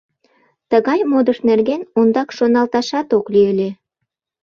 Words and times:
Тыгай 0.71 0.99
модыш 1.11 1.39
нерген 1.49 1.81
ондак 1.99 2.29
шоналташат 2.37 3.07
ок 3.17 3.25
лий 3.33 3.47
ыле. 3.53 3.69